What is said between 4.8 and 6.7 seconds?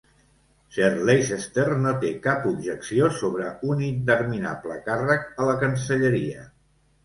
càrrec a la cancelleria